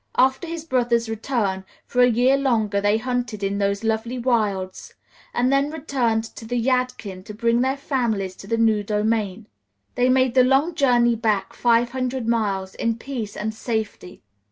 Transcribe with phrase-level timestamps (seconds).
[0.17, 4.95] After his brother's return, for a year longer they hunted in those lovely wilds,
[5.31, 9.45] and then returned to the Yadkin to bring their families to the new domain.
[9.93, 14.23] They made the long journey back, five hundred miles, in peace and safety.